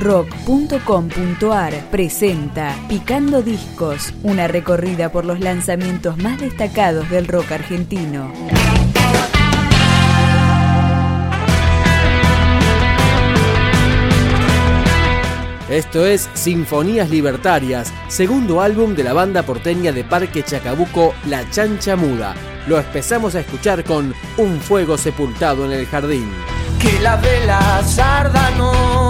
rock.com.ar 0.00 1.74
presenta 1.90 2.74
Picando 2.88 3.42
Discos, 3.42 4.12
una 4.22 4.48
recorrida 4.48 5.12
por 5.12 5.24
los 5.24 5.40
lanzamientos 5.40 6.16
más 6.16 6.40
destacados 6.40 7.08
del 7.10 7.28
rock 7.28 7.52
argentino. 7.52 8.32
Esto 15.70 16.04
es 16.04 16.28
Sinfonías 16.34 17.10
Libertarias, 17.10 17.92
segundo 18.08 18.60
álbum 18.60 18.96
de 18.96 19.04
la 19.04 19.12
banda 19.12 19.44
porteña 19.44 19.92
de 19.92 20.02
Parque 20.02 20.42
Chacabuco, 20.42 21.14
La 21.28 21.48
Chancha 21.48 21.94
Muda. 21.94 22.34
Lo 22.66 22.76
empezamos 22.76 23.36
a 23.36 23.40
escuchar 23.40 23.84
con 23.84 24.12
Un 24.36 24.60
fuego 24.60 24.98
sepultado 24.98 25.64
en 25.66 25.72
el 25.72 25.86
jardín. 25.86 26.28
Que 26.80 26.98
la 26.98 27.14
vela 27.16 27.78
ardan 27.78 28.60
hoy, 28.60 29.09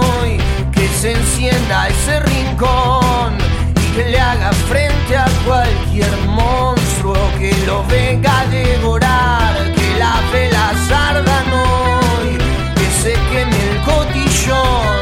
se 1.01 1.13
encienda 1.13 1.87
ese 1.87 2.19
rincón 2.19 3.35
y 3.75 3.95
que 3.95 4.03
le 4.11 4.19
haga 4.19 4.51
frente 4.69 5.17
a 5.17 5.25
cualquier 5.43 6.15
monstruo 6.27 7.15
que 7.39 7.51
lo 7.65 7.83
venga 7.87 8.41
a 8.41 8.45
devorar. 8.45 9.55
Que 9.73 9.97
la 9.97 10.21
vela 10.31 10.69
ardan 11.09 11.53
hoy, 11.53 12.37
que 12.75 12.87
se 13.01 13.13
queme 13.31 13.57
el 13.71 13.77
cotillón 13.81 14.99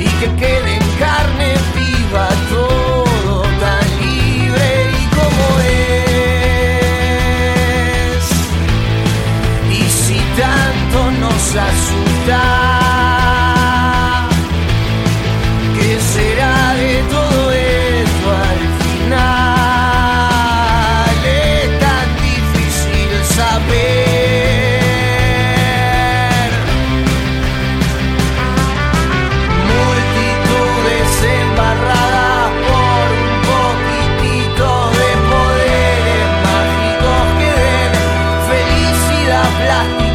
y 0.00 0.06
que 0.18 0.34
quede 0.34 0.74
en 0.74 0.86
carne 0.98 1.54
viva 1.76 2.28
todo 2.48 3.42
tan 3.60 3.86
libre 4.00 4.68
y 4.98 5.04
como 5.14 5.44
es. 8.10 8.26
Y 9.70 9.80
si 9.88 10.18
tanto 10.40 10.98
nos 11.20 11.44
asusta. 11.54 12.69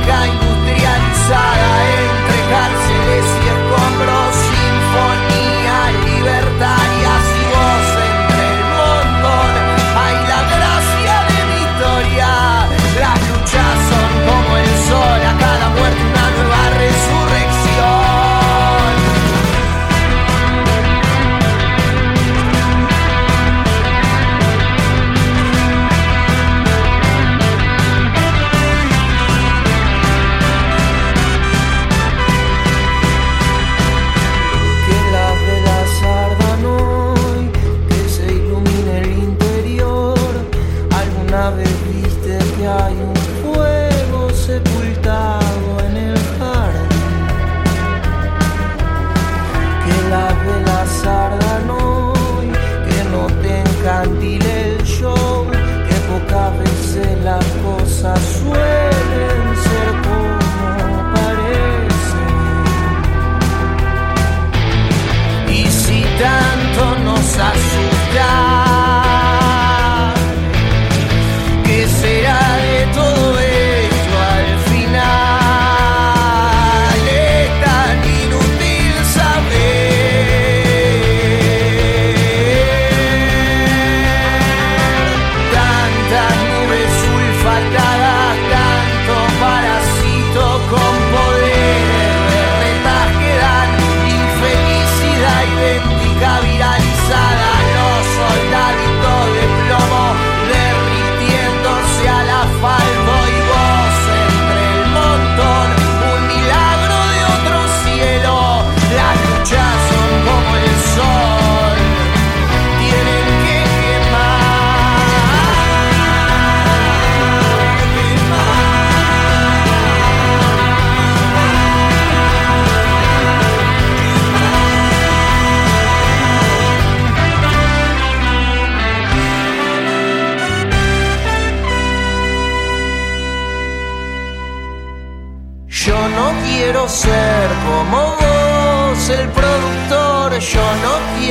Industrializada 0.07 1.64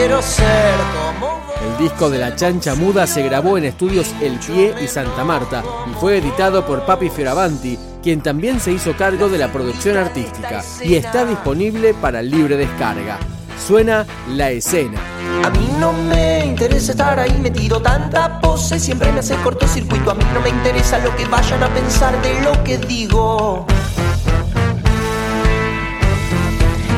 quiero 0.07 0.21
ser 0.21 0.75
como 0.93 1.33
vos. 1.33 1.41
El 1.63 1.79
disco 1.79 2.11
de 2.11 2.19
La 2.19 2.37
Chancha 2.37 2.75
Muda 2.75 3.07
se 3.07 3.23
grabó 3.23 3.57
en 3.57 3.65
estudios 3.65 4.15
El 4.21 4.39
Pie 4.39 4.75
y 4.83 4.87
Santa 4.87 5.25
Marta 5.25 5.63
y 5.91 5.95
fue 5.95 6.19
editado 6.19 6.67
por 6.67 6.85
Papi 6.85 7.09
Fioravanti, 7.09 7.79
quien 8.03 8.21
también 8.21 8.61
se 8.61 8.73
hizo 8.73 8.95
cargo 8.95 9.31
de 9.31 9.39
la 9.39 9.51
producción 9.51 9.97
artística 9.97 10.63
y 10.83 10.97
está 10.97 11.25
disponible 11.25 11.95
para 11.95 12.21
libre 12.21 12.59
descarga. 12.59 13.19
Suena 13.67 14.05
La 14.29 14.51
Escena. 14.51 15.01
A 15.43 15.49
mí 15.49 15.71
no 15.79 15.95
me 15.95 16.45
interesa 16.45 16.93
estar 16.93 17.19
ahí 17.19 17.39
metido 17.41 17.81
tanta 17.81 18.41
pose, 18.41 18.79
siempre 18.79 19.11
me 19.11 19.21
hace 19.21 19.37
cortocircuito. 19.37 20.11
A 20.11 20.15
mí 20.15 20.25
no 20.35 20.41
me 20.43 20.51
interesa 20.51 20.99
lo 20.99 21.17
que 21.17 21.25
vayan 21.25 21.63
a 21.63 21.69
pensar 21.69 22.21
de 22.21 22.43
lo 22.43 22.63
que 22.63 22.77
digo. 22.77 23.65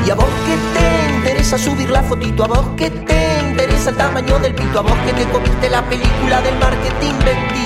Y 0.04 0.10
a 0.10 0.14
vos 0.16 0.24
que 0.24 0.80
te 0.80 1.05
interesa 1.46 1.70
subir 1.70 1.90
la 1.90 2.02
fotito 2.02 2.42
a 2.42 2.48
vos 2.48 2.66
que 2.76 2.90
te 2.90 3.38
interesa 3.38 3.90
el 3.90 3.96
tamaño 3.96 4.36
del 4.40 4.52
pito 4.52 4.80
a 4.80 4.82
vos 4.82 4.98
que 5.06 5.12
te 5.12 5.30
comiste 5.30 5.70
la 5.70 5.88
película 5.88 6.42
del 6.42 6.58
marketing 6.58 7.14
20 7.24 7.65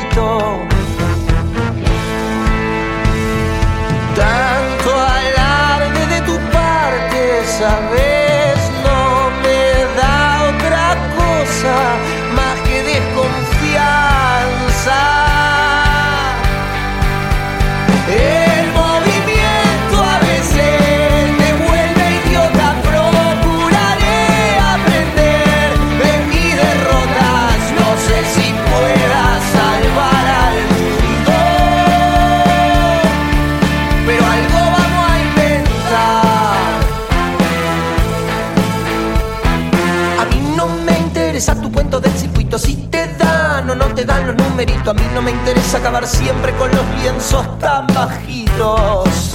A 44.60 44.92
mí 44.92 45.02
no 45.14 45.22
me 45.22 45.30
interesa 45.30 45.78
acabar 45.78 46.06
siempre 46.06 46.52
con 46.56 46.70
los 46.70 46.84
lienzos 47.00 47.58
tan 47.60 47.86
bajitos. 47.86 49.34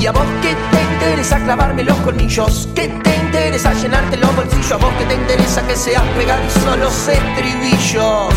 Y 0.00 0.06
a 0.06 0.12
vos 0.12 0.24
que 0.40 0.54
te 0.54 0.82
interesa 0.94 1.42
clavarme 1.42 1.82
los 1.82 1.96
colmillos, 1.98 2.68
que 2.76 2.86
te 2.86 3.16
interesa 3.16 3.72
llenarte 3.72 4.16
los 4.18 4.36
bolsillos, 4.36 4.70
a 4.70 4.76
vos 4.76 4.92
que 4.96 5.06
te 5.06 5.14
interesa 5.14 5.66
que 5.66 5.74
seas 5.74 6.04
pegadizo 6.16 6.76
los 6.76 7.08
estribillos. 7.08 8.34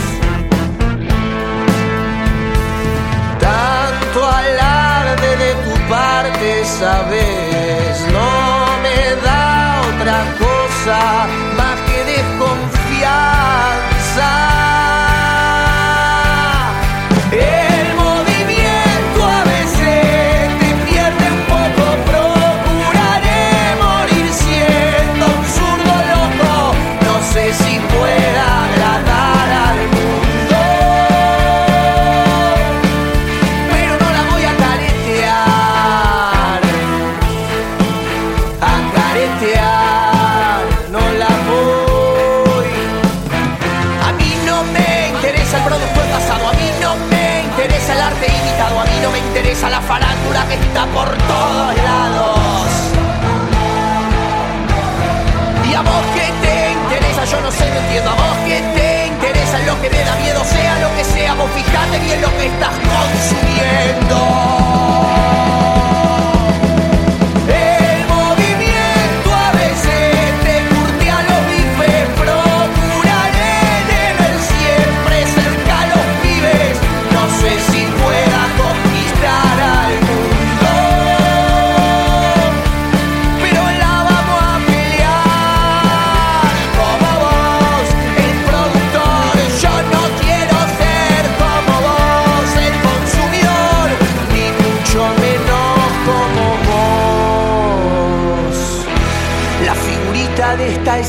Tanto 3.39 4.27
alarde 4.27 5.38
de 5.38 5.53
tu 5.53 5.88
parte, 5.88 6.65
sabes, 6.65 8.07
no 8.11 8.65
me 8.81 9.21
da 9.23 9.81
otra 9.93 10.25
cosa 10.39 11.61
más 14.18 14.61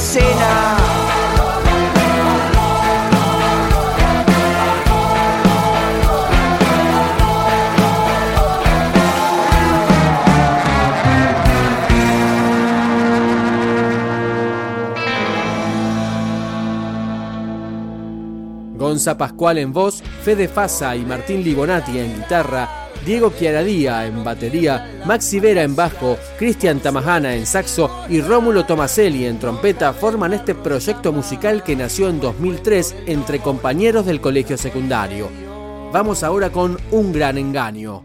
escena. 0.03 0.77
Gonza 18.77 19.17
Pascual 19.17 19.59
en 19.59 19.73
voz, 19.73 20.03
Fede 20.23 20.49
Fasa 20.49 20.97
y 20.97 21.05
Martín 21.05 21.45
Libonati 21.45 21.99
en 21.99 22.17
guitarra, 22.17 22.81
Diego 23.05 23.33
Chiaradía 23.37 24.07
en 24.07 24.23
batería, 24.23 25.01
Maxi 25.05 25.41
Vera 25.41 25.63
en 25.63 25.75
bajo, 25.75 26.17
Cristian 26.39 26.81
Tamajana 26.81 27.35
en 27.35 27.47
saxo 27.47 27.91
y 28.09 28.21
Rómulo 28.21 28.65
Tomaselli 28.65 29.27
en 29.27 29.39
trompeta 29.39 29.93
forman 29.93 30.33
este 30.33 30.55
proyecto 30.55 31.13
musical 31.13 31.63
que 31.65 31.77
nació 31.77 32.09
en 32.09 32.21
2003 32.21 32.95
entre 33.07 33.41
compañeros 33.41 34.07
del 34.07 34.21
colegio 34.21 34.57
secundario. 34.57 35.29
Vamos 35.93 36.23
ahora 36.23 36.51
con 36.51 36.79
Un 36.91 37.13
Gran 37.13 37.39
Engaño. 37.39 38.03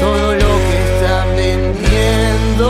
todo 0.00 0.34
lo 0.34 0.40
que 0.40 0.76
están 0.84 1.36
vendiendo. 1.36 2.66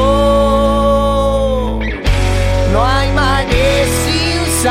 No 2.72 2.84
hay 2.84 3.12
mares 3.12 3.88
sin 4.06 4.62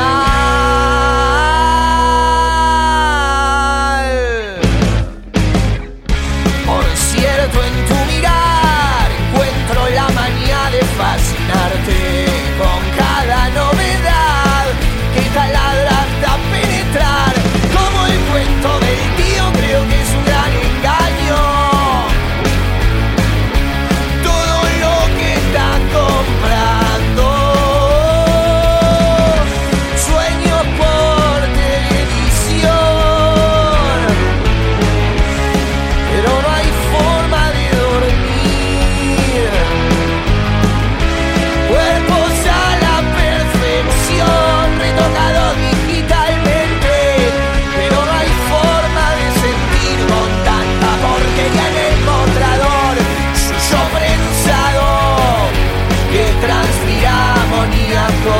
amoníaco, 57.06 58.36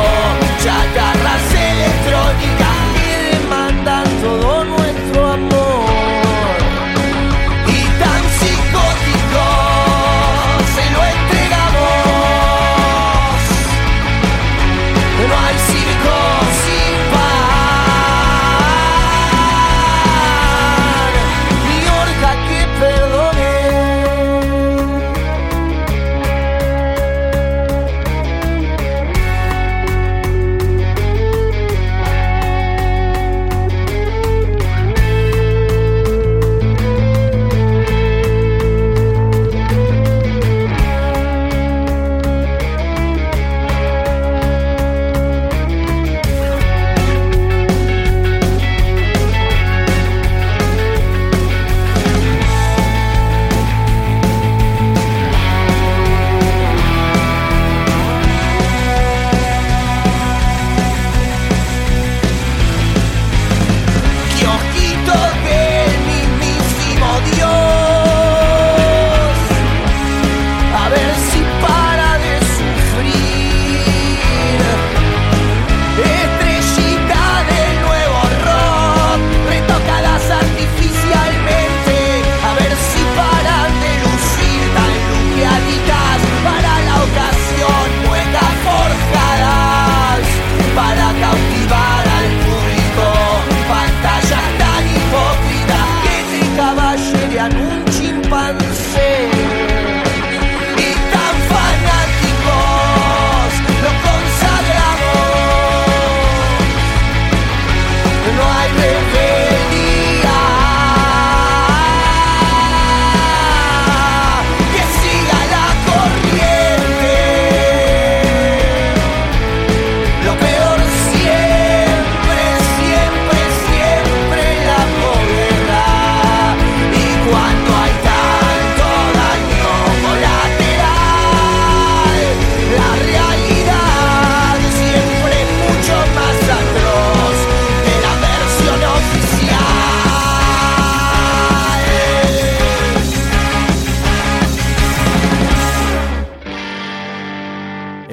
chatarras 0.62 1.54
electrónicas 1.54 2.76
que 2.94 3.36
demandan 3.36 4.04
todo 4.22 4.75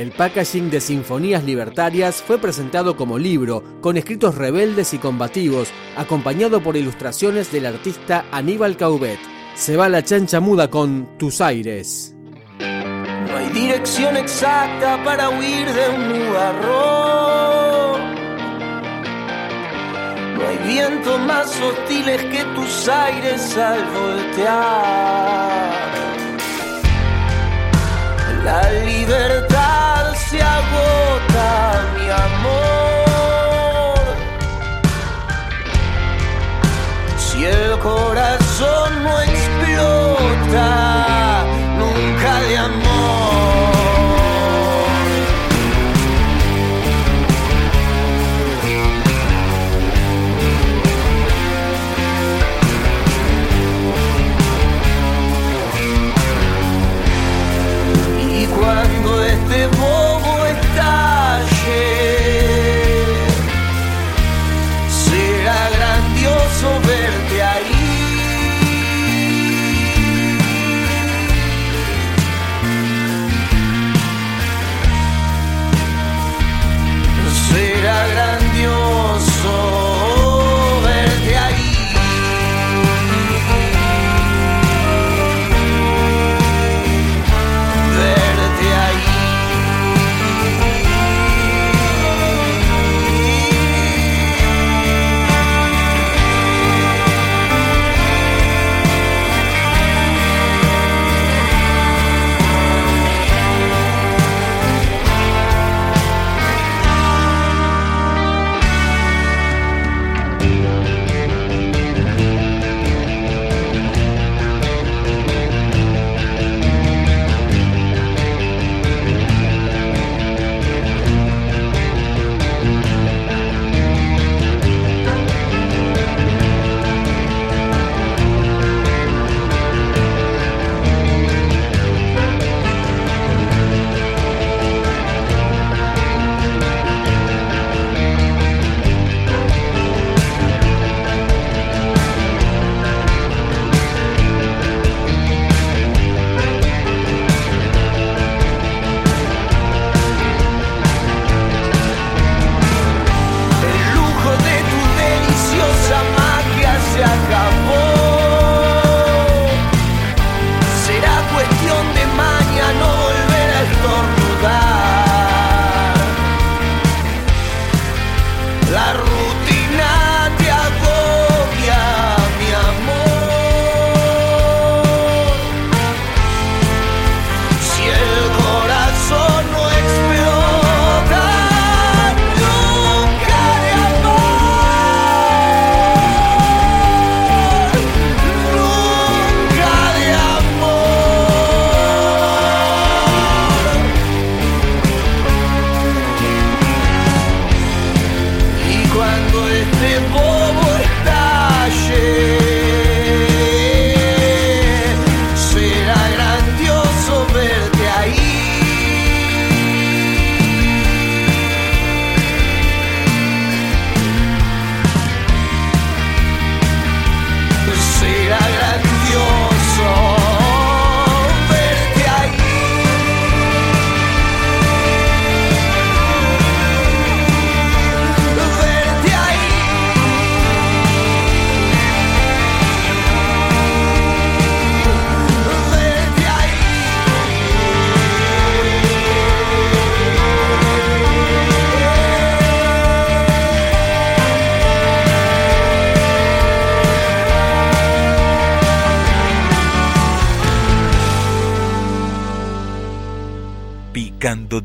El 0.03 0.11
packaging 0.11 0.69
de 0.69 0.79
Sinfonías 0.81 1.45
Libertarias 1.45 2.21
fue 2.21 2.37
presentado 2.37 2.97
como 2.97 3.17
libro, 3.17 3.63
con 3.79 3.95
escritos 3.95 4.35
rebeldes 4.35 4.93
y 4.93 4.97
combativos, 4.97 5.69
acompañado 5.95 6.61
por 6.61 6.75
ilustraciones 6.75 7.53
del 7.53 7.67
artista 7.67 8.25
Aníbal 8.29 8.75
Caubet. 8.75 9.17
Se 9.55 9.77
va 9.77 9.87
la 9.87 10.03
chancha 10.03 10.41
muda 10.41 10.69
con 10.69 11.17
Tus 11.17 11.39
aires. 11.39 12.13
No 12.59 13.37
hay 13.37 13.47
dirección 13.53 14.17
exacta 14.17 15.01
para 15.05 15.29
huir 15.29 15.71
de 15.71 15.89
un 15.95 16.09
nubarrón. 16.09 18.01
No 20.35 20.47
hay 20.49 20.57
vientos 20.67 21.17
más 21.21 21.47
hostiles 21.61 22.25
que 22.25 22.43
tus 22.55 22.89
aires 22.89 23.57
al 23.57 23.85
voltear. 23.85 25.92